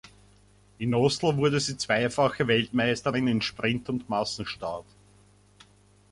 In 0.79 0.95
Oslo 0.95 1.37
wurde 1.37 1.59
sie 1.59 1.77
zweifache 1.77 2.47
Weltmeisterin 2.47 3.27
in 3.27 3.39
Sprint 3.39 3.87
und 3.87 4.09
Massenstart. 4.09 4.87